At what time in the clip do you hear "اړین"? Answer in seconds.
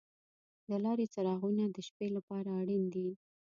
2.61-2.83